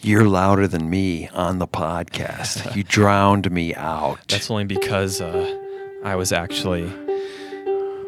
[0.00, 2.74] You're louder than me on the podcast.
[2.76, 4.18] you drowned me out.
[4.28, 5.58] That's only because uh,
[6.04, 6.90] I was actually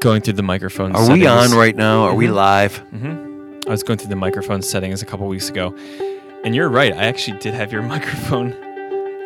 [0.01, 0.95] going through the microphone.
[0.95, 2.03] Are we on right now?
[2.05, 2.35] Are we Mhm.
[2.35, 2.77] live?
[2.79, 5.77] hmm I was going through the microphone settings a couple weeks ago,
[6.45, 6.93] and you're right.
[6.95, 8.55] I actually did have your microphone.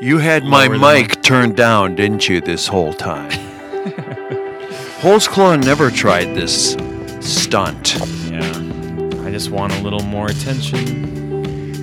[0.00, 3.30] You had my mic turned down, didn't you, this whole time?
[5.00, 6.72] Holsclaw never tried this
[7.20, 7.94] stunt.
[8.30, 9.22] Yeah.
[9.24, 11.23] I just want a little more attention.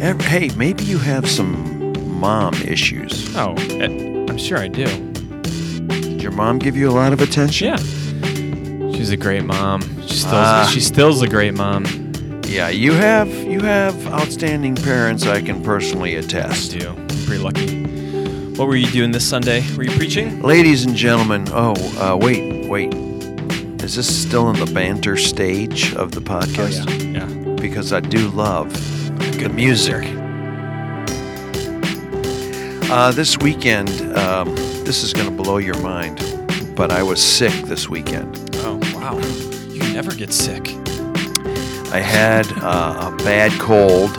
[0.02, 3.36] Hey, maybe you have some mom issues.
[3.36, 4.86] Oh, eh, I'm sure I do.
[5.90, 7.68] Did your mom give you a lot of attention?
[7.68, 7.78] Yeah.
[8.94, 9.82] She's a great mom.
[10.02, 10.70] She still's, Ah.
[10.74, 11.86] she still's a great mom.
[12.48, 16.72] Yeah, you have you have outstanding parents I can personally I attest.
[16.80, 16.90] do.
[16.90, 17.84] I'm pretty lucky.
[18.56, 19.64] What were you doing this Sunday?
[19.78, 20.42] Were you preaching?
[20.42, 22.92] Ladies and gentlemen, oh, uh, wait, wait.
[23.84, 26.86] Is this still in the banter stage of the podcast?
[26.90, 27.28] Oh, yeah.
[27.28, 27.56] Yeah.
[27.62, 28.72] Because I do love
[29.42, 30.04] good music.
[32.92, 34.54] Uh, this weekend, um,
[34.86, 36.20] this is going to blow your mind,
[36.76, 38.56] but I was sick this weekend.
[38.58, 39.18] Oh, wow.
[39.68, 40.68] You never get sick.
[41.92, 44.12] I had uh, a bad cold,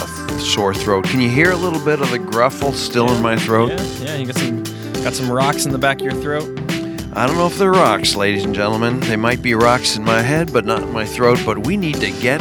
[0.00, 1.04] a sore throat.
[1.04, 3.68] Can you hear a little bit of the gruffle still in my throat?
[3.68, 4.16] Yeah, yeah.
[4.16, 4.62] You got some
[5.04, 6.48] got some rocks in the back of your throat.
[7.12, 9.00] I don't know if they're rocks, ladies and gentlemen.
[9.00, 11.38] They might be rocks in my head, but not in my throat.
[11.44, 12.40] But we need to get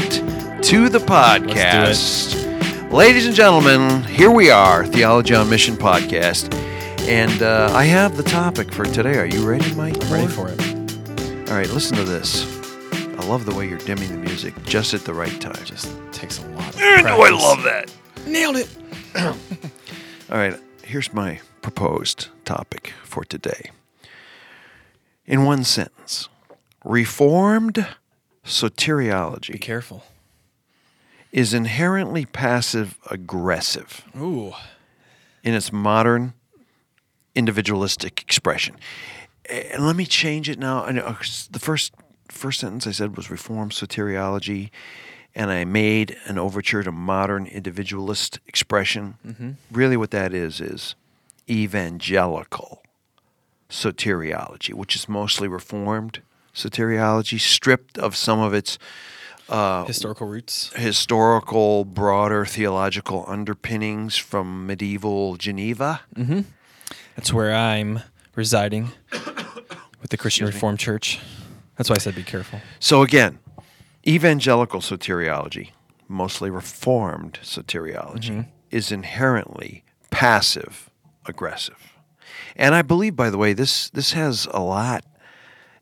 [0.64, 2.89] to the podcast.
[2.89, 6.53] Ladies and gentlemen, here we are, Theology on Mission podcast.
[7.02, 9.17] And uh, I have the topic for today.
[9.17, 10.02] Are you ready, Mike?
[10.05, 11.50] I'm ready for it.
[11.50, 12.45] All right, listen to this.
[12.94, 15.61] I love the way you're dimming the music just at the right time.
[15.66, 16.73] Just takes a lot.
[16.75, 17.94] Of I love that?
[18.25, 18.70] Nailed it.
[19.20, 23.72] All right, here's my proposed topic for today.
[25.25, 26.30] In one sentence,
[26.86, 27.86] Reformed
[28.45, 29.52] soteriology.
[29.52, 30.05] Be careful.
[31.34, 34.53] Is inherently passive aggressive Ooh.
[35.44, 36.34] in its modern
[37.36, 38.76] individualistic expression.
[39.50, 40.86] And let me change it now.
[40.86, 41.16] I know, uh,
[41.49, 41.93] The first
[42.30, 44.70] first sentence I said was Reformed soteriology,
[45.36, 49.58] and I made an overture to modern individualist expression.
[49.72, 50.95] Really, what that is is
[51.49, 52.83] evangelical
[53.70, 56.22] soteriology, which is mostly Reformed
[56.54, 58.77] soteriology, stripped of some of its
[59.53, 60.73] Uh, historical roots.
[60.75, 66.02] historical, broader theological underpinnings from medieval Geneva.
[66.15, 66.41] Mm-hmm.
[67.15, 67.99] That's where I'm
[68.36, 68.89] residing
[70.02, 71.19] with the Christian Reformed Church.
[71.77, 72.61] That's why I said be careful.
[72.80, 73.37] So again,
[74.08, 75.69] evangelical soteriology,
[76.08, 78.49] mostly reformed soteriology, mm-hmm.
[78.71, 80.89] is inherently passive
[81.27, 81.93] aggressive.
[82.55, 85.05] And I believe by the way this this has a lot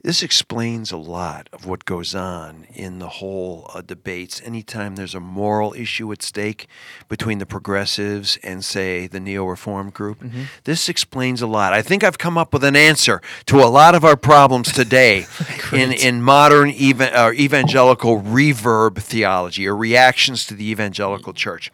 [0.04, 4.42] this explains a lot of what goes on in the whole uh, debates.
[4.44, 6.68] Anytime there's a moral issue at stake
[7.08, 10.24] between the progressives and say the neo-reform group
[10.64, 11.74] this explains a lot.
[11.74, 15.26] I think i've come up with an answer to a lot of our problems today
[15.74, 21.72] in, in modern uh, evangelical reverb theology or reactions to the evangelical church.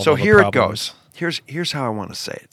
[0.00, 0.94] so here it goes.
[1.14, 2.50] Here's here's how i want to say it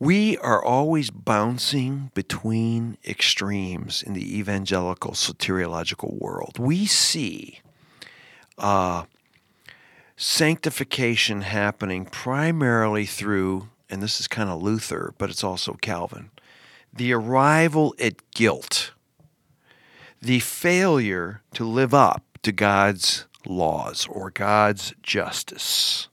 [0.00, 6.58] we are always bouncing between extremes in the evangelical soteriological world.
[6.58, 7.60] We see
[8.56, 9.04] uh,
[10.16, 16.30] sanctification happening primarily through, and this is kind of Luther, but it's also Calvin,
[16.90, 18.92] the arrival at guilt,
[20.22, 26.08] the failure to live up to God's laws or God's justice.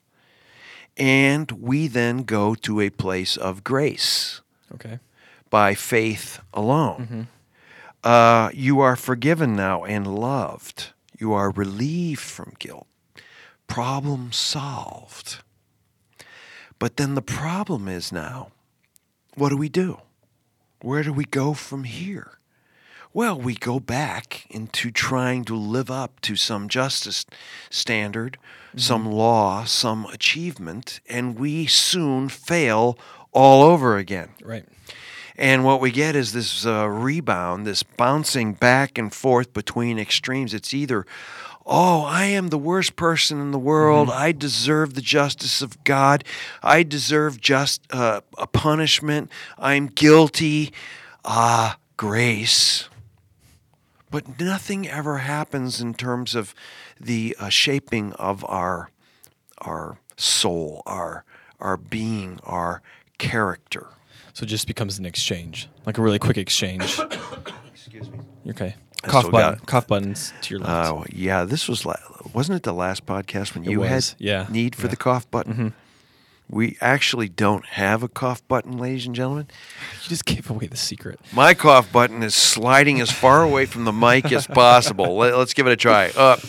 [0.97, 4.41] And we then go to a place of grace
[4.73, 4.99] Okay.
[5.49, 7.27] by faith alone.
[8.03, 10.93] Uh, you are forgiven now and loved.
[11.19, 12.87] You are relieved from guilt.
[13.67, 15.39] Problem solved.
[16.79, 18.51] But then the problem is now
[19.35, 19.99] what do we do?
[20.81, 22.39] Where do we go from here?
[23.13, 27.25] Well, we go back into trying to live up to some justice
[27.69, 28.37] standard,
[28.75, 32.97] some law, some achievement, and we soon fail
[33.31, 34.29] all over again.
[34.43, 34.65] Right.
[35.35, 40.53] And what we get is this uh, rebound, this bouncing back and forth between extremes.
[40.53, 41.05] It's either,
[41.65, 44.09] oh, I am the worst person in the world.
[44.09, 46.23] I deserve the justice of God.
[46.63, 49.31] I deserve just uh, a punishment.
[49.59, 50.73] I'm guilty.
[51.23, 52.89] Ah, grace.
[54.09, 56.55] But nothing ever happens in terms of
[56.99, 58.89] the uh, shaping of our
[59.59, 61.25] our soul, our
[61.59, 62.81] our being, our
[63.17, 63.87] character.
[64.33, 66.99] So it just becomes an exchange, like a really quick exchange.
[67.73, 68.19] Excuse me.
[68.49, 68.75] Okay.
[69.03, 69.59] I Cough button.
[69.65, 70.89] Cough buttons to your left.
[70.89, 71.95] Oh yeah, this was la-
[72.33, 74.85] wasn't it the last podcast when It you was, had yeah, need for yeah.
[74.85, 74.89] Mm-hmm.
[74.91, 75.73] the cough button?
[76.49, 79.47] We actually don't have a cough button, ladies and gentlemen.
[80.03, 81.19] you just gave away the secret.
[81.33, 85.17] My cough button is sliding as far away from the mic as possible.
[85.17, 86.09] Let, us give it a try.
[86.15, 86.39] Up.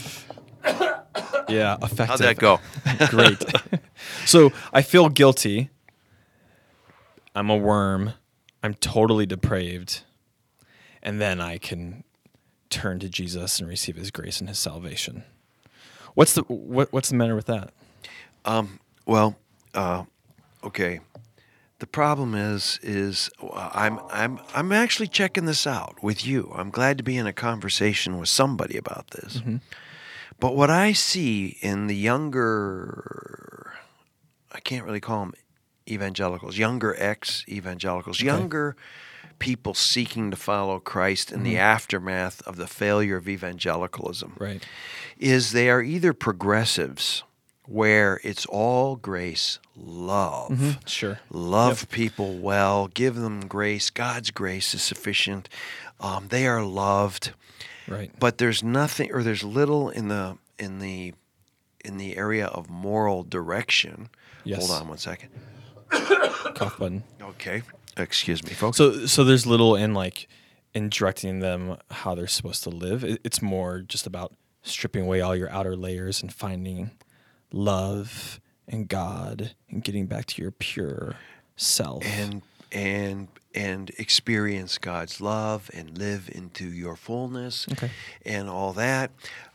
[1.48, 2.06] Yeah, effective.
[2.06, 2.60] How'd that go?
[3.08, 3.42] Great.
[4.24, 5.70] so I feel guilty.
[7.34, 8.12] I'm a worm.
[8.62, 10.02] I'm totally depraved.
[11.02, 12.04] And then I can
[12.70, 15.24] turn to Jesus and receive his grace and his salvation.
[16.14, 17.72] What's the what, what's the matter with that?
[18.44, 19.36] Um, Well,
[19.74, 20.04] uh,
[20.64, 21.00] okay.
[21.80, 26.52] The problem is, is uh, I'm I'm I'm actually checking this out with you.
[26.56, 29.40] I'm glad to be in a conversation with somebody about this.
[30.40, 33.72] But what I see in the younger,
[34.52, 35.34] I can't really call them
[35.88, 38.76] evangelicals, younger ex evangelicals, younger
[39.38, 44.66] people seeking to follow Christ in the aftermath of the failure of evangelicalism Right.
[45.16, 47.22] is they are either progressives
[47.68, 50.78] where it's all grace, love.
[50.86, 51.20] Sure.
[51.30, 53.90] Love people well, give them grace.
[53.90, 55.48] God's grace is sufficient.
[56.00, 57.32] Um, they are loved,
[57.86, 58.10] Right.
[58.18, 61.14] but there's nothing, or there's little in the in the
[61.84, 64.08] in the area of moral direction.
[64.44, 64.66] Yes.
[64.66, 65.30] Hold on one second.
[65.90, 67.04] Cough button.
[67.20, 67.62] Okay,
[67.96, 68.76] excuse me, folks.
[68.78, 70.28] So so there's little in like
[70.74, 73.04] in directing them how they're supposed to live.
[73.04, 76.90] It's more just about stripping away all your outer layers and finding
[77.52, 81.14] love and God and getting back to your pure
[81.56, 82.04] self.
[82.04, 87.90] and and and experience God's love and live into your fullness Okay.
[88.26, 89.10] and all that.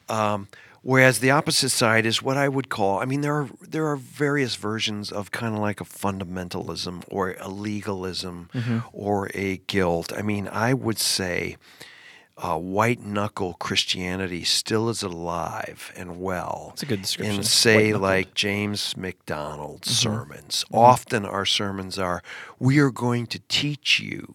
[0.09, 0.47] Um,
[0.81, 2.99] whereas the opposite side is what I would call.
[2.99, 7.35] I mean, there are there are various versions of kind of like a fundamentalism or
[7.39, 8.49] a legalism
[8.91, 10.11] or a guilt.
[10.17, 11.57] I mean, I would say.
[12.35, 16.69] Uh, white knuckle Christianity still is alive and well.
[16.69, 17.38] That's a good description.
[17.38, 20.15] In say like James MacDonald's Mm-hmm.
[20.15, 20.65] sermons.
[20.74, 22.24] Often our sermons are,
[22.59, 24.33] we are going to teach you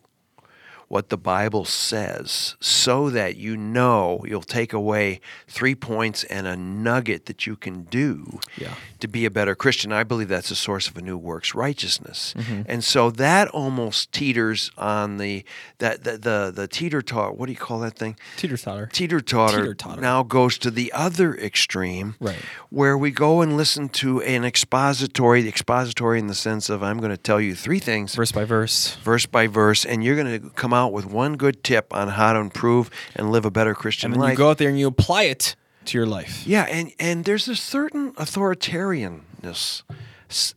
[0.89, 6.57] what the Bible says so that you know you'll take away three points and a
[6.57, 8.75] nugget that you can do Yeah.
[9.01, 9.93] to be a better Christian.
[9.93, 12.35] I believe that's the source of a new works righteousness.
[12.37, 12.63] Mm-hmm.
[12.67, 15.45] And so that almost teeters on the
[15.79, 18.17] that the the, the teeter tot what do you call that thing?
[18.37, 18.87] Teeter totter.
[18.87, 22.39] teeter totter now goes to the other extreme, Right.
[22.71, 26.99] where we go and listen to an expository, the expository in the sense of I'm
[26.99, 28.95] going to tell you three things, Verse by verse.
[29.03, 32.33] verse by verse, and you're going to come out with one good tip on how
[32.35, 34.31] to improve and live a better Christian And life.
[34.33, 36.47] you go out there and you apply it to your life.
[36.47, 39.83] Yeah, and and there's a certain authoritarianness,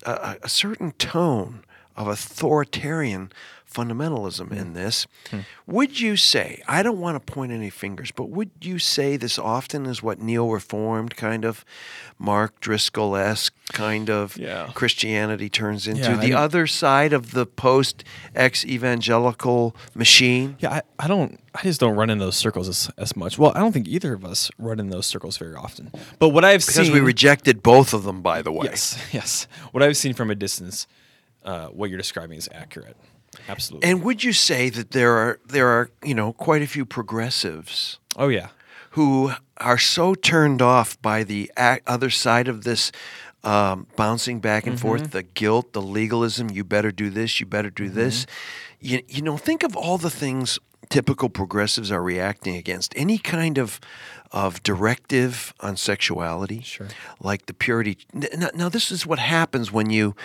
[0.06, 1.64] a certain tone
[1.96, 3.32] of authoritarian
[3.72, 5.08] fundamentalism in this.
[5.68, 6.62] Would you say?
[6.68, 10.20] I don't want to point any fingers, but would you say this often is what
[10.22, 11.64] neo-reformed kind of
[12.20, 14.70] Mark Driscoll esque kind of Yeah.
[14.74, 18.04] Christianity turns into Yeah, the I- other side of the post
[18.36, 20.58] ex evangelical machine?
[20.60, 21.40] Yeah, I, I don't.
[21.56, 23.38] I just don't run in those circles as, as much.
[23.38, 25.92] Well, I don't think either of us run in those circles very often.
[26.20, 28.68] But what I've Because seen, we rejected both of them, by the way.
[28.70, 30.88] yes, yes, what I've seen from a distance,
[31.44, 32.96] uh, what you're describing is accurate.
[33.48, 33.90] Absolutely.
[33.90, 38.00] And would you say that there are there are you know quite a few progressives
[38.18, 38.50] oh yeah,
[38.92, 41.52] who are so turned off by the
[41.88, 42.92] other side of this
[43.44, 46.50] um, bouncing back and forth, the guilt, the legalism.
[46.50, 47.40] You better do this.
[47.40, 48.26] You better do this.
[48.80, 52.94] You you know think of all the things typical progressives are reacting against.
[52.96, 53.80] Any kind of
[54.32, 56.88] of directive on sexuality, Sure.
[57.20, 57.98] like the purity.
[58.14, 60.16] Now, now this is what happens when you.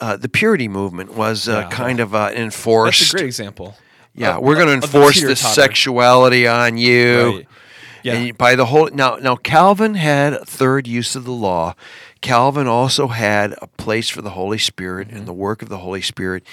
[0.00, 1.68] Uh, the purity movement was uh, Yeah.
[1.68, 3.00] kind of uh, enforced.
[3.00, 3.76] that's a great example.
[4.14, 7.36] Yeah, we're going to enforce this sexuality on you.
[7.36, 7.48] Right.
[8.02, 8.14] Yeah.
[8.14, 11.74] And by the whole now now Calvin had a third use of the law.
[12.22, 15.16] Calvin also had a place for the Holy Spirit Mm-hmm.
[15.18, 16.44] and the work of the Holy Spirit.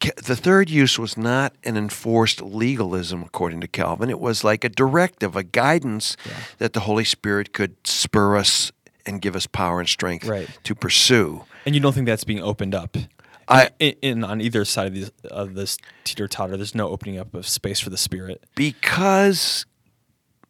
[0.00, 4.10] The third use was not an enforced legalism, according to Calvin.
[4.10, 6.16] It was like a directive, a guidance
[6.58, 8.70] that the Holy Spirit could spur us
[9.06, 10.48] and give us power and strength Right.
[10.64, 11.44] to pursue.
[11.68, 12.96] And you don't think that's being opened up?
[13.46, 17.18] I- in, in on either side of, these, of this teeter totter, there's no opening
[17.18, 18.42] up of space for the spirit.
[18.54, 19.66] because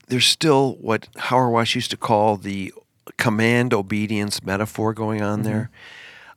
[0.06, 2.72] there's still what Hauerwas used to call the
[3.16, 5.70] command obedience metaphor going on there.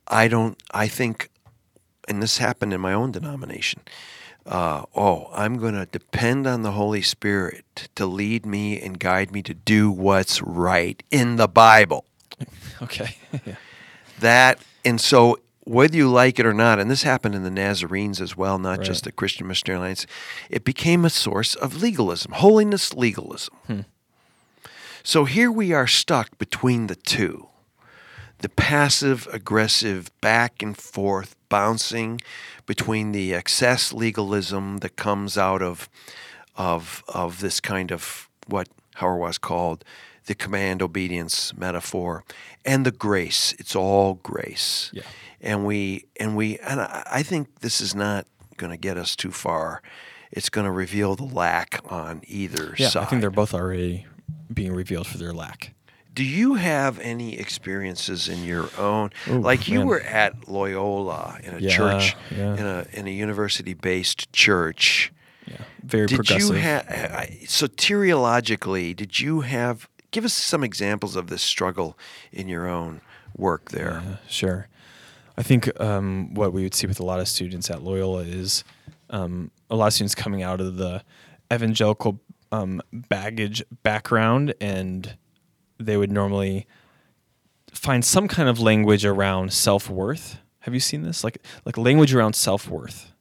[0.07, 0.59] I don't.
[0.71, 1.29] I think,
[2.07, 3.83] and this happened in my own denomination.
[4.47, 9.31] Uh, oh, I'm going to depend on the Holy Spirit to lead me and guide
[9.31, 12.05] me to do what's right in the Bible.
[12.81, 13.15] Okay.
[13.45, 13.55] yeah.
[14.19, 18.19] That and so whether you like it or not, and this happened in the Nazarenes
[18.19, 18.87] as well, not Right.
[18.87, 20.07] just the Christian Missionary Alliance,
[20.49, 23.53] it became a source of legalism, holiness legalism.
[23.67, 23.79] Hmm.
[25.03, 27.47] So here we are stuck between the two
[28.39, 32.19] the passive aggressive back and forth bouncing
[32.65, 35.87] between the excess legalism that comes out of
[36.55, 39.85] of of this kind of what Hauerwas called
[40.31, 42.23] the command obedience metaphor
[42.63, 45.03] and the grace it's all grace Yeah.
[45.41, 49.15] and we and we and I, I think this is not going to get us
[49.17, 49.81] too far
[50.31, 54.05] it's going to reveal the lack on either Yeah, side I think they're both already
[54.53, 55.73] being revealed for their lack.
[56.13, 59.87] do you have any experiences in your own Ooh, like you man.
[59.87, 62.55] were at Loyola in a Yeah, church yeah.
[62.59, 65.11] in a in a university based church
[65.47, 66.55] Yeah, very did progressive.
[66.55, 66.85] you have
[67.91, 71.97] soteriologically did you have give us some examples of this struggle
[72.31, 73.01] in your own
[73.35, 74.67] work there Yeah, sure.
[75.37, 78.63] I think um, what we would see with a lot of students at Loyola is
[79.09, 81.03] um, a lot of students coming out of the
[81.51, 82.19] evangelical
[82.51, 85.17] um, baggage background, and
[85.79, 86.67] they would normally
[87.73, 90.39] find some kind of language around self worth.
[90.59, 91.23] Have you seen this?
[91.23, 93.11] Like like language around self worth.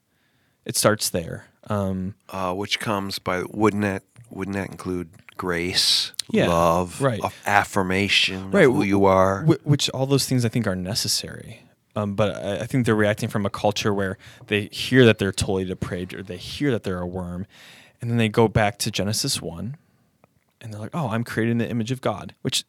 [0.64, 1.46] It starts there.
[1.68, 7.20] Um, uh, which comes by wouldn't that wouldn't that include grace Yeah, love right.
[7.46, 11.62] affirmation Right, of who you are which all those things I think are necessary.
[11.96, 15.32] Um, but I, I think they're reacting from a culture where they hear that they're
[15.32, 17.46] totally depraved or they hear that they're a worm,
[18.00, 19.76] and then they go back to Genesis one,
[20.60, 22.64] and they're like, "Oh, I'm created in the image of God," which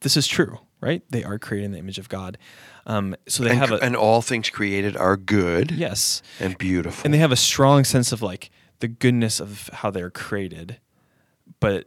[0.00, 1.02] this is true, right?
[1.10, 2.38] They are created in the image of God.
[2.86, 7.02] Um, so they and, have a and all things created are good yes, and beautiful
[7.04, 10.80] and they have a strong sense of like the goodness of how they're created,
[11.60, 11.86] but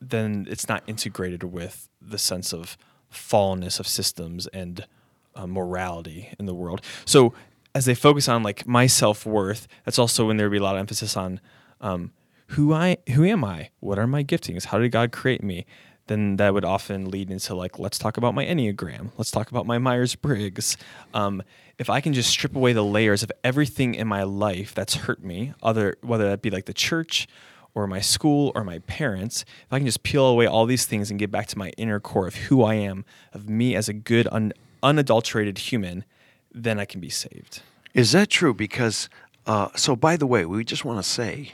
[0.00, 2.76] then it's not integrated with the sense of
[3.12, 4.86] fallenness of systems and
[5.34, 6.80] uh, morality in the world.
[7.04, 7.34] So
[7.74, 10.62] as they focus on like my self worth, that's also when there would be a
[10.62, 11.40] lot of emphasis on
[11.80, 12.12] um,
[12.48, 13.70] who I who am I?
[13.80, 14.66] What are my giftings?
[14.66, 15.66] How did God create me?
[16.06, 19.10] Then that would often lead into like let's talk about my enneagram.
[19.16, 20.76] Let's talk about my Myers Briggs.
[21.14, 21.42] Um,
[21.78, 25.22] if I can just strip away the layers of everything in my life that's hurt
[25.22, 27.28] me, other whether that be like the church
[27.74, 31.10] or my school or my parents, if I can just peel away all these things
[31.10, 33.92] and get back to my inner core of who I am, of me as a
[33.92, 36.04] good, un- unadulterated human,
[36.52, 37.62] then I can be saved.
[37.94, 38.54] Is that true?
[38.54, 39.08] Because,
[39.46, 41.52] uh, so by the way, we just want to say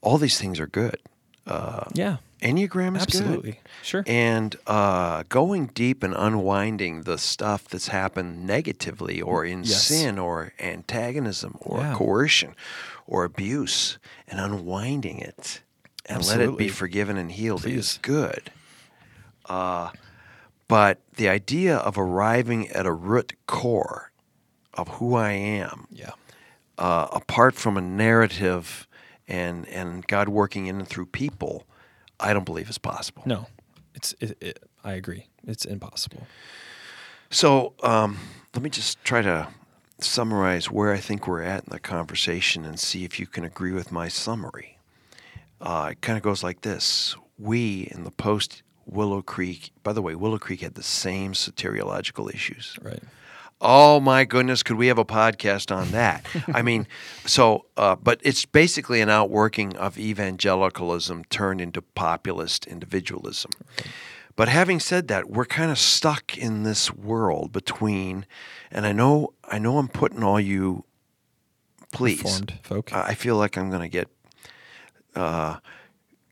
[0.00, 0.98] all these things are good.
[1.46, 3.52] Uh, Yeah, Enneagram is absolutely.
[3.52, 3.60] good.
[3.82, 4.04] Sure.
[4.06, 9.84] And uh, going deep and unwinding the stuff that's happened negatively or in Yes.
[9.86, 11.94] sin or antagonism or Yeah.
[11.94, 12.54] coercion
[13.06, 15.60] or abuse and unwinding it
[16.06, 17.78] and let it be forgiven and healed Please.
[17.78, 18.50] is good.
[19.46, 19.90] Uh,
[20.68, 24.10] but the idea of arriving at a root core
[24.72, 26.12] of who I am yeah.
[26.78, 28.86] uh, apart from a narrative
[29.28, 31.66] and and God working in and through people,
[32.20, 33.22] I don't believe is possible.
[33.26, 33.46] No,
[33.94, 34.14] it's.
[34.20, 35.28] It, it, I agree.
[35.46, 36.26] It's impossible.
[37.30, 38.18] So um,
[38.54, 39.48] let me just try to
[39.98, 43.72] summarize where I think we're at in the conversation and see if you can agree
[43.72, 44.78] with my summary.
[45.60, 49.70] Uh, it kind of goes like this: We in the post Willow Creek.
[49.82, 52.76] By the way, Willow Creek had the same soteriological issues.
[52.82, 53.02] Right.
[53.60, 56.26] Oh my goodness, could we have a podcast on that?
[56.52, 56.86] I mean,
[57.26, 63.52] so, uh, but it's basically an outworking of evangelicalism turned into populist individualism.
[64.36, 68.26] But having said that, we're kind of stuck in this world between,
[68.70, 70.84] and I know, I know, I'm putting all you,
[71.92, 72.18] please.
[72.18, 72.92] Reformed folk.
[72.92, 74.08] I feel like I'm going to get
[75.14, 75.58] uh,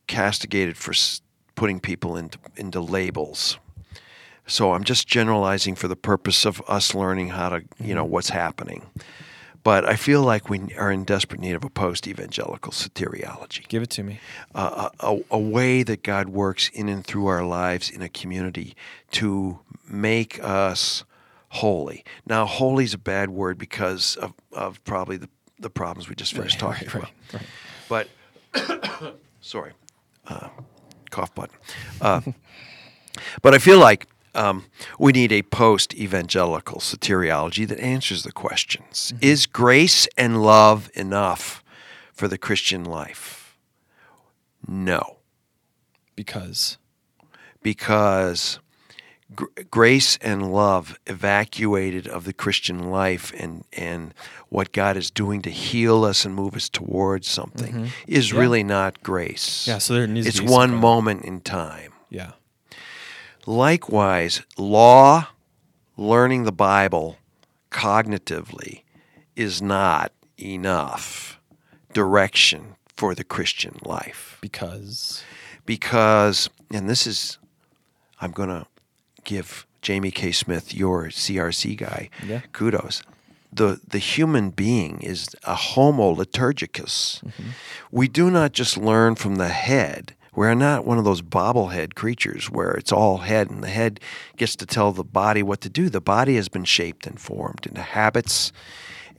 [0.09, 1.23] castigated for s-
[1.55, 3.59] putting people into into labels.
[4.47, 8.31] So I'm just generalizing for the purpose of us learning how to, you know, what's
[8.31, 8.87] happening.
[9.65, 13.91] But I feel like we are in desperate need of a post-evangelical soteriology, Give it
[13.91, 14.19] to me.
[14.55, 18.75] a, a, a way that God works in and through our lives in a community
[19.13, 21.05] to make us
[21.51, 22.05] holy.
[22.27, 25.29] Now, holy is a bad word because of, of probably the,
[25.61, 27.11] the problems we just finished talking right, about.
[27.33, 27.43] right,
[27.89, 28.09] right.
[28.53, 29.73] But sorry,
[30.27, 30.49] uh,
[31.11, 31.55] cough button.
[32.01, 32.21] Uh,
[33.43, 34.65] but I feel like um,
[34.99, 41.63] we need a post-evangelical soteriology that answers the questions: Is grace and love enough
[42.13, 43.57] for the Christian life?
[44.67, 45.19] No,
[46.15, 46.79] Because
[47.63, 48.59] because
[49.35, 54.15] gr- grace and love evacuated of the Christian life and and
[54.49, 58.37] what God is doing to heal us and move us towards something is Mm-hmm.
[58.37, 58.41] Yeah.
[58.41, 59.67] really not grace.
[59.67, 61.93] Yeah, so there needs it's one moment in time.
[62.11, 62.33] yeah.
[63.47, 65.29] Likewise, law,
[65.97, 67.17] learning the Bible,
[67.71, 68.83] cognitively
[69.35, 71.41] is not enough
[71.93, 74.39] direction for the Christian life.
[74.41, 75.23] Because
[75.67, 77.39] Because, and this is,
[78.21, 78.67] I'm going to
[79.25, 80.33] give Jamie K.
[80.33, 82.41] Smith, your CRC guy, Yeah.
[82.53, 83.03] kudos.
[83.53, 87.23] The, the human being is a homo liturgicus.
[87.23, 87.49] Mm-hmm.
[87.91, 90.15] We do not just learn from the head.
[90.35, 94.01] We're not one of those bobblehead creatures where it's all head and the head
[94.37, 95.91] gets to tell the body what to do.
[95.91, 98.53] The body has been shaped and formed into habits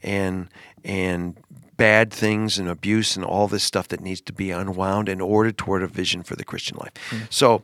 [0.02, 0.48] and
[0.84, 1.38] and
[1.76, 5.58] bad things and abuse and all this stuff that needs to be unwound and ordered
[5.58, 6.92] toward a vision for the Christian life.
[7.30, 7.62] So,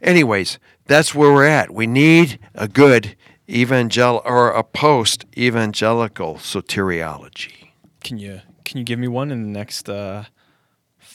[0.00, 1.72] anyways, that's where we're at.
[1.72, 3.16] We need a good
[3.48, 7.70] evangel or a post evangelical soteriology.
[8.04, 10.24] can you can you give me one in the next uh,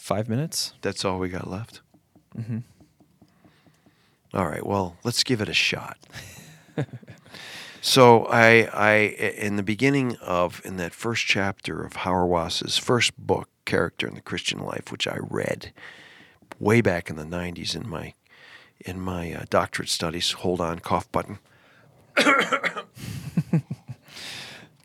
[0.04, 0.74] five minutes?
[0.82, 1.80] That's all we got left.
[4.34, 4.66] All right.
[4.66, 5.98] Well, let's give it a shot.
[7.82, 13.48] so I, I, in the beginning of in that first chapter of Hauerwas's first book,
[13.66, 15.72] Character in the Christian Life, which I read
[16.60, 18.14] way back in the '90s in my,
[18.82, 20.34] in my uh, doctorate studies.
[20.34, 21.40] Hold on, cough button.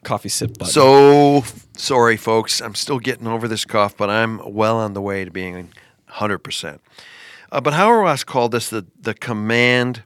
[0.08, 0.72] Coffee sip button.
[0.72, 1.44] So
[1.76, 2.62] sorry, folks.
[2.62, 5.70] I'm still getting over this cough, but I'm well on the way to being
[6.12, 6.78] 100%.
[7.52, 10.04] Uh, but Hauerwas called this the, the command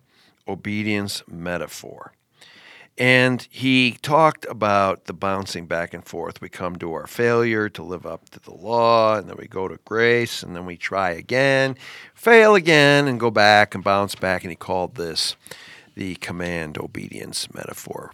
[0.49, 2.15] obedience metaphor.
[2.99, 6.41] And he talked about the bouncing back and forth.
[6.41, 9.69] We come to our failure to live up to the law, and then we go
[9.69, 11.77] to grace, and then we try again,
[12.13, 14.43] fail again, and go back and bounce back.
[14.43, 15.37] And he called this
[15.95, 18.13] the command obedience metaphor.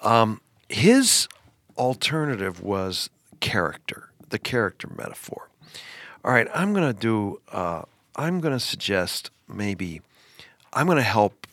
[0.00, 1.28] Um, his
[1.76, 3.10] alternative was
[3.40, 5.48] character, the character metaphor.
[6.24, 7.82] All right, I'm going to do, uh,
[8.16, 10.02] I'm going to suggest maybe,
[10.72, 11.46] I'm going to help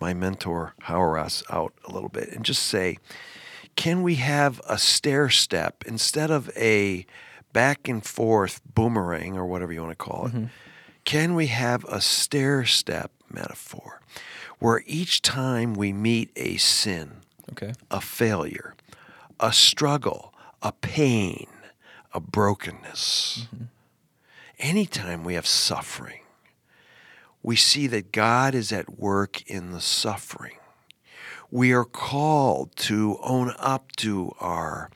[0.00, 2.98] my mentor Hauerwas out a little bit and just say,
[3.76, 7.06] can we have a stair step instead of a
[7.52, 10.32] back and forth boomerang or whatever you want to call it?
[11.04, 14.00] Can we have a stair step metaphor
[14.58, 17.20] where each time we meet a sin,
[17.52, 17.72] okay.
[17.90, 18.74] a failure,
[19.40, 20.32] a struggle,
[20.62, 21.46] a pain,
[22.12, 23.46] a brokenness.
[23.54, 23.64] Mm-hmm.
[24.58, 26.20] Anytime we have suffering,
[27.42, 30.56] we see that God is at work in the suffering.
[31.50, 34.90] We are called to own up to our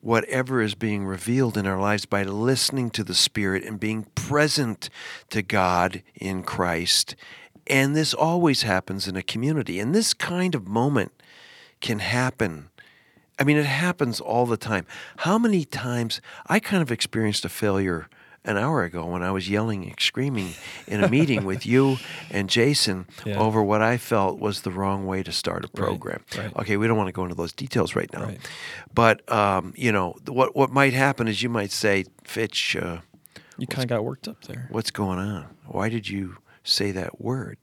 [0.00, 4.90] whatever is being revealed in our lives by listening to the Spirit and being present
[5.30, 7.16] to God in Christ.
[7.66, 9.80] And this always happens in a community.
[9.80, 11.12] And this kind of moment
[11.80, 12.70] can happen.
[13.38, 14.84] I mean, it happens all the time.
[15.18, 18.08] How many times I kind of experienced a failure
[18.44, 20.54] an hour ago when I was yelling and screaming
[20.86, 21.98] in a meeting with you
[22.30, 23.38] and Jason Yeah.
[23.38, 26.24] over what I felt was the wrong way to start a program.
[26.36, 26.56] right.
[26.56, 28.24] Okay, we don't want to go into those details right now.
[28.24, 28.40] Right.
[28.94, 32.98] But um, you know, what what might happen is you might say, Fitch, uh,
[33.58, 34.66] You kind of got worked up there.
[34.70, 35.46] what's going on?
[35.66, 37.58] Why did you say that word,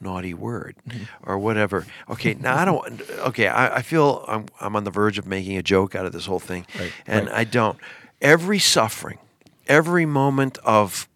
[0.00, 1.04] naughty word, Mm-hmm.
[1.30, 1.86] or whatever?
[2.10, 3.00] Okay, now I don't.
[3.10, 6.12] Okay, I, I feel I'm I'm on the verge of making a joke out of
[6.12, 7.34] this whole thing, Right, and right.
[7.38, 7.78] I don't.
[8.20, 9.18] Every suffering,
[9.66, 11.08] every moment of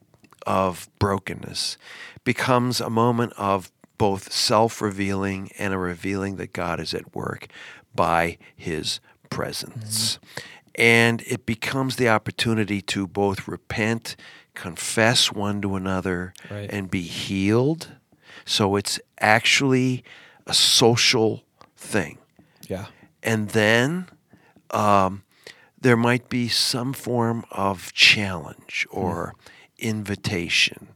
[0.47, 1.77] of brokenness,
[2.25, 7.49] becomes a moment of both self-revealing and a revealing that God is at work
[7.95, 10.19] by His presence.
[10.77, 14.17] And it becomes the opportunity to both repent,
[14.55, 16.71] confess one to another, Right.
[16.73, 17.89] and be healed.
[18.51, 20.03] So it's actually
[20.45, 21.45] a social
[21.77, 22.19] thing.
[22.69, 22.87] Yeah.
[23.23, 24.09] And then
[24.73, 25.23] um,
[25.81, 29.35] there might be some form of challenge or
[29.79, 30.89] invitation.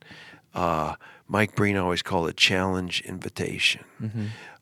[0.52, 0.94] Uh,
[1.28, 3.84] Mike Breen always called it challenge invitation.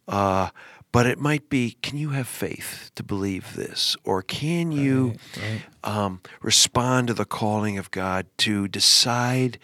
[0.06, 0.50] Uh,
[0.92, 3.96] but it might be can you have faith to believe this?
[4.04, 5.62] Or can you Right.
[5.82, 9.58] um, respond to the calling of God to decide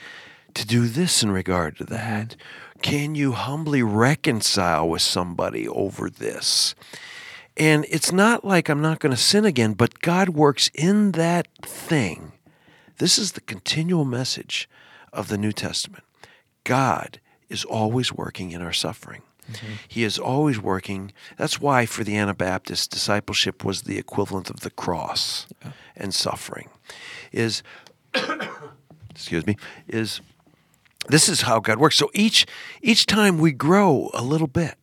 [0.58, 2.34] to do this in regard to that?
[2.82, 6.74] Can you humbly reconcile with somebody over this?
[7.56, 11.46] And it's not like I'm not going to sin again, but God works in that
[11.62, 12.32] thing.
[12.98, 14.68] This is the continual message
[15.12, 16.04] of the New Testament.
[16.64, 19.22] God is always working in our suffering.
[19.50, 19.72] Mm-hmm.
[19.86, 21.12] He is always working.
[21.36, 25.46] That's why for the Anabaptists, discipleship was the equivalent of the cross
[25.96, 26.68] and suffering.
[27.32, 27.62] Is
[29.10, 30.20] excuse me, is
[31.08, 31.96] this is how God works.
[31.96, 32.46] So each
[32.82, 34.74] each time we grow a little bit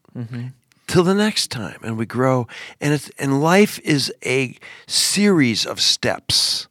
[0.87, 2.47] till the next time, and we grow,
[2.79, 4.57] and it's and life is a
[4.87, 6.67] series of steps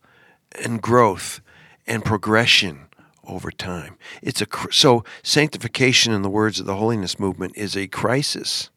[0.64, 1.40] and growth
[1.87, 2.87] and progression
[3.27, 3.97] over time.
[4.23, 8.71] It's a so sanctification, in the words of the holiness movement, is a crisis,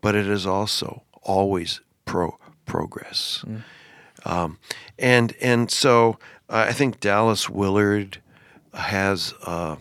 [0.00, 3.44] but it is also always pro progress.
[4.24, 4.58] Um,
[4.98, 8.18] and and so uh, I think Dallas Willard
[8.74, 9.76] has uh,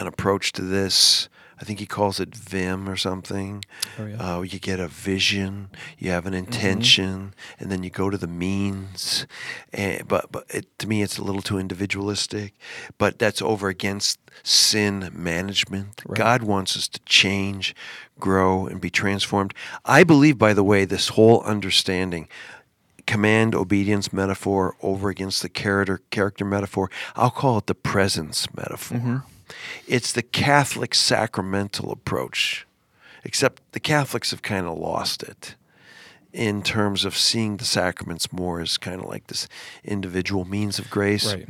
[0.00, 1.28] an approach to this.
[1.60, 3.62] I think he calls it Vim or something.
[3.98, 4.36] Oh, yeah.
[4.36, 6.46] uh, you get a vision, you have an mm-hmm.
[6.46, 9.26] intention, and then you go to the means.
[9.70, 12.54] And, but but it, to me, it's a little too individualistic.
[12.96, 16.00] But that's over against sin management.
[16.06, 16.16] Right.
[16.16, 17.74] God wants us to change,
[18.18, 19.52] grow, and be transformed.
[19.84, 22.26] I believe, by the way, this whole understanding
[23.06, 26.90] command obedience metaphor over against the character character metaphor.
[27.16, 28.98] I'll call it the presence metaphor.
[28.98, 29.16] Mm-hmm.
[29.86, 32.66] It's the Catholic sacramental approach,
[33.24, 35.54] except the Catholics have kind of lost it
[36.32, 39.48] in terms of seeing the sacraments more as kind of like this
[39.84, 41.34] individual means of grace.
[41.34, 41.48] Right.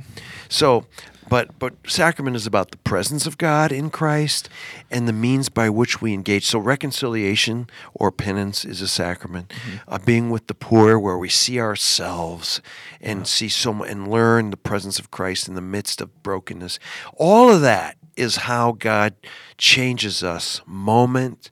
[0.49, 0.87] So,
[1.29, 4.49] but but sacrament is about the presence of God in Christ
[4.91, 6.47] and the means by which we engage.
[6.47, 9.53] So reconciliation or penance is a sacrament.
[9.87, 12.61] Uh, being with the poor, where we see ourselves
[13.01, 16.79] and see so and learn the presence of Christ in the midst of brokenness.
[17.15, 19.15] All of that is how God
[19.57, 21.51] changes us moment.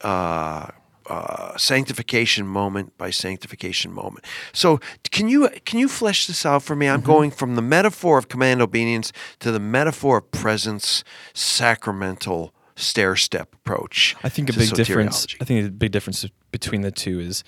[0.00, 0.68] Uh,
[1.06, 4.24] uh, sanctification moment by sanctification moment.
[4.52, 6.86] So can you can you flesh this out for me?
[6.86, 6.94] Mm-hmm.
[6.94, 13.16] I'm going from the metaphor of command obedience to the metaphor of presence sacramental stair
[13.16, 14.16] step approach.
[14.24, 15.26] I think a big difference.
[15.40, 17.44] I think a big difference between the two is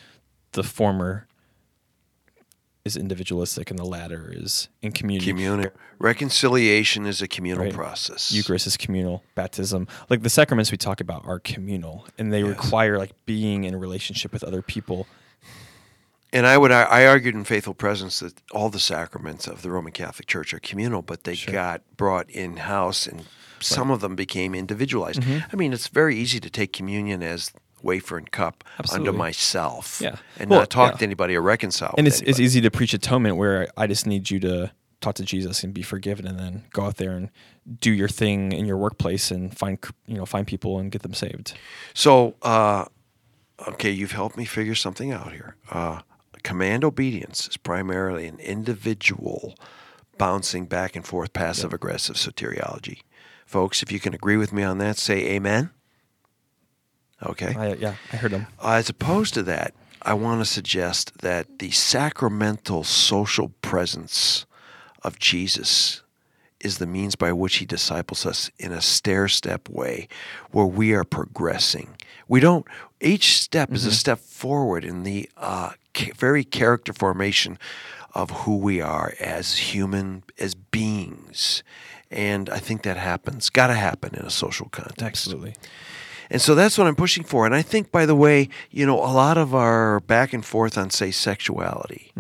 [0.53, 1.27] the former
[2.87, 5.31] is individualistic and the latter is in community.
[5.31, 7.72] communal reconciliation is a communal Right.
[7.75, 8.31] process.
[8.33, 9.22] Eucharist is communal.
[9.35, 12.49] Baptism, like the sacraments we talk about, are communal, and they Yes.
[12.49, 15.07] require like being in a relationship with other people.
[16.33, 19.92] And I would I, argued in faithful presence that all the sacraments of the Roman
[19.92, 21.53] Catholic Church are communal, but they Sure.
[21.53, 23.25] got brought in house, and
[23.61, 25.20] some of them became individualized.
[25.22, 25.49] Mm-hmm.
[25.53, 27.53] I mean, it's very easy to take communion as
[27.87, 29.09] wafer and cup Absolutely.
[29.09, 30.16] unto myself, Yeah.
[30.38, 30.99] and Well, not talk yeah.
[30.99, 31.94] to anybody or reconcile.
[31.96, 35.25] and it's it's easy to preach atonement where I just need you to talk to
[35.25, 37.31] Jesus and be forgiven, and then go out there and
[37.81, 41.14] do your thing in your workplace and find you know find people and get them
[41.14, 41.55] saved.
[41.94, 42.85] So, uh,
[43.68, 45.57] okay, you've helped me figure something out here.
[45.70, 46.01] Uh,
[46.42, 49.55] command obedience is primarily an individual
[50.18, 53.01] bouncing back and forth, passive aggressive soteriology.
[53.44, 55.70] Folks, if you can agree with me on that, say amen.
[57.24, 57.55] Okay.
[57.55, 58.46] I, yeah, I heard them.
[58.62, 64.46] Uh, as opposed to that, I want to suggest that the sacramental social presence
[65.02, 66.02] of Jesus
[66.61, 70.09] is the means by which he disciples us in a stair step way
[70.50, 71.96] where we are progressing.
[72.29, 72.66] We don't,
[73.00, 75.72] each step is a step forward in the uh,
[76.16, 77.59] very character formation
[78.14, 81.62] of who we are as human, as beings.
[82.11, 85.02] And I think that happens, got to happen in a social context.
[85.02, 85.55] Absolutely.
[86.31, 87.47] And so that's what I'm pushing for.
[87.47, 90.77] And I think, by the way, you know, a lot of our back and forth
[90.77, 92.12] on, say, sexuality,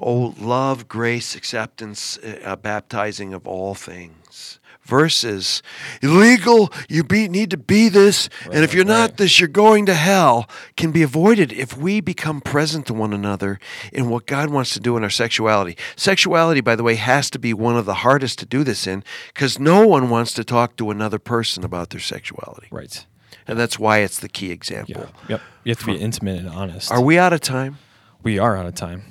[0.00, 5.62] oh, love, grace, acceptance, uh, baptizing of all things, versus
[6.02, 9.16] illegal, you be, need to be this, and if you're not right.
[9.16, 13.60] this, you're going to hell, can be avoided if we become present to one another
[13.92, 15.76] in what God wants to do in our sexuality.
[15.96, 19.04] Sexuality, by the way, has to be one of the hardest to do this in
[19.32, 22.68] because no one wants to talk to another person about their sexuality.
[22.70, 23.06] Right.
[23.46, 25.08] And that's why it's the key example.
[25.22, 25.28] Yeah.
[25.28, 25.40] Yep.
[25.64, 26.90] You have to be intimate and honest.
[26.90, 27.78] Are we out of time?
[28.22, 29.04] We are out of time.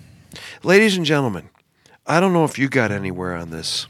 [0.64, 1.50] Ladies and gentlemen,
[2.08, 3.88] I don't know if you got anywhere on this,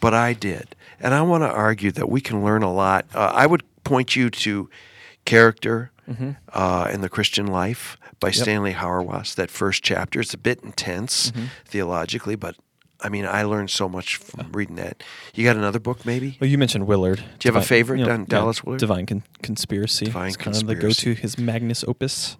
[0.00, 0.74] but I did.
[1.00, 3.06] And I want to argue that we can learn a lot.
[3.14, 4.68] Uh, I would point you to
[5.24, 5.90] Character
[6.52, 10.20] uh, in the Christian Life by Stanley Hauerwas, that first chapter.
[10.20, 11.32] It's a bit intense
[11.64, 12.56] theologically, but
[13.04, 15.02] I mean, I learned so much from reading that.
[15.34, 16.38] You got another book, maybe?
[16.40, 17.18] Well, you mentioned Willard.
[17.38, 18.80] Do you have a favorite on Dallas Willard?
[18.80, 20.06] Divine Con- Conspiracy.
[20.06, 22.38] Divine it's kind of the go-to his magnus opus.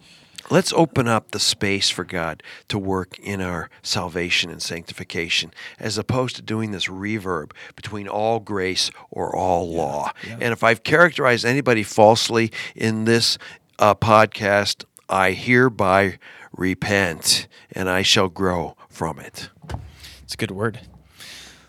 [0.49, 5.97] Let's open up the space for God to work in our salvation and sanctification, as
[5.99, 10.11] opposed to doing this reverb between all grace or all law.
[10.23, 13.37] And if I've characterized anybody falsely in this
[13.79, 16.17] uh, podcast, I hereby
[16.55, 19.49] repent and I shall grow from it.
[20.25, 20.79] It's a good word.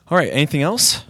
[0.08, 0.28] All right.
[0.32, 1.04] Anything else?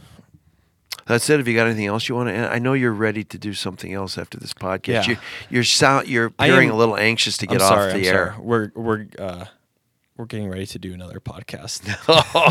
[1.06, 1.38] That's it.
[1.38, 3.54] If you got anything else you want to add, I know you're ready to do
[3.54, 4.86] something else after this podcast.
[4.88, 5.08] Yeah.
[5.10, 5.16] You,
[5.50, 8.32] you're sound, you're appearing am- a little anxious to get I'm off the I'm air.
[8.32, 8.42] sorry.
[8.44, 9.44] We're we're uh,
[10.16, 11.82] we're getting ready to do another podcast.
[11.82, 12.00] That-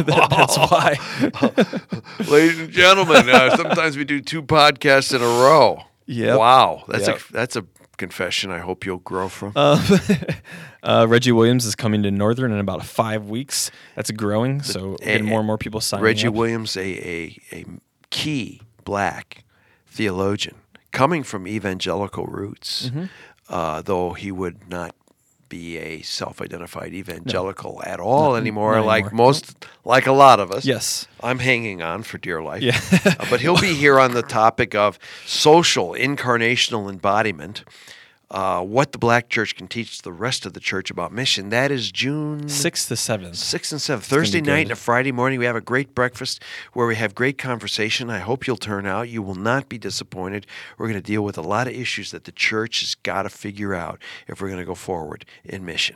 [0.30, 2.30] that's why.
[2.32, 5.84] Ladies and gentlemen, uh, sometimes we do two podcasts in a row.
[6.06, 6.40] Yep.
[6.40, 7.20] Wow, that's Yep.
[7.30, 7.66] a that's a
[7.98, 8.52] confession.
[8.52, 9.54] I hope you'll grow from.
[10.84, 13.72] uh, Reggie Williams is coming to Northern in about five weeks.
[13.96, 16.34] That's growing, so getting more and more people signing Reggie up.
[16.34, 17.66] Williams, a, a a
[18.10, 19.44] key black
[19.88, 20.56] theologian
[20.92, 23.06] coming from evangelical roots, Mm-hmm.
[23.50, 24.96] uh, though he would not
[25.50, 29.28] be a self-identified evangelical at all anymore, not like anymore.
[29.28, 30.66] most, like a lot of us.
[30.66, 31.08] Yes.
[31.22, 32.62] I'm hanging on for dear life.
[32.62, 32.80] Yeah.
[33.06, 37.64] Uh, but he'll be here on the topic of social incarnational embodiment.
[38.32, 41.50] Uh, what the black church can teach the rest of the church about mission.
[41.50, 43.36] That is June Sixth to seventh.
[43.36, 44.02] Six and seven.
[44.02, 46.42] Thursday night and a Friday morning, we have a great breakfast
[46.74, 48.10] where we have great conversation.
[48.10, 49.10] I hope you'll turn out.
[49.10, 50.48] You will not be disappointed.
[50.80, 53.30] We're going to deal with a lot of issues that the church has got to
[53.30, 55.96] figure out if we're going to go forward in mission.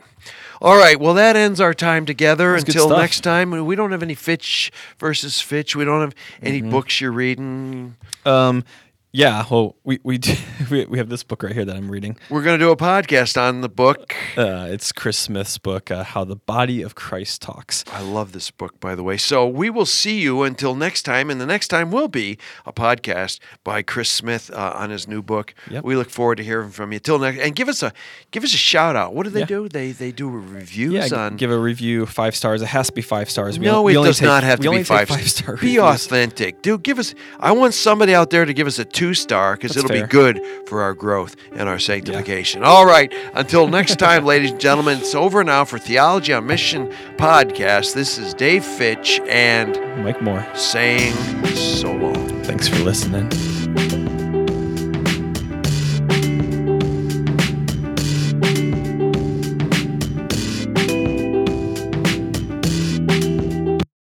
[0.62, 1.00] All right.
[1.00, 2.52] Well, that ends our time together.
[2.52, 5.74] That's Until next time, we don't have any Fitch versus Fitch.
[5.74, 6.70] We don't have any Mm-hmm.
[6.70, 7.96] books you're reading.
[8.24, 8.64] Um,
[9.12, 9.44] yeah.
[9.50, 10.34] Well, we we do,
[10.70, 12.16] we we have this book right here that I'm reading.
[12.28, 14.14] We're going to do a podcast on the book.
[14.36, 18.50] Uh, it's Chris Smith's book, uh, "How the Body of Christ Talks." I love this
[18.50, 19.16] book, by the way.
[19.16, 22.72] So we will see you until next time, and the next time will be a
[22.72, 25.54] podcast by Chris Smith uh, on his new book.
[25.70, 25.84] Yep.
[25.84, 26.98] We look forward to hearing from you.
[27.00, 27.92] Till next, and give us a
[28.30, 29.14] give us a shout out.
[29.14, 29.46] What do they Yeah.
[29.46, 29.68] do?
[29.68, 31.36] They they do reviews Yeah, on.
[31.36, 32.62] give a review five stars.
[32.62, 33.58] It has to be five stars.
[33.58, 35.10] We no, it does take- not have to be five.
[35.28, 35.56] star.
[35.56, 36.82] Be authentic, dude.
[36.84, 37.14] Give us.
[37.40, 40.02] I want somebody out there to give us a two star because it'll fair.
[40.02, 42.62] be good for our growth and our sanctification.
[42.62, 43.12] All right.
[43.34, 47.94] Until next time, ladies and gentlemen, it's over now for Theology on Mission podcast.
[47.94, 50.46] This is Dave Fitch and Mike Moore.
[50.54, 51.14] saying
[51.54, 52.42] so long.
[52.44, 53.28] Thanks for listening.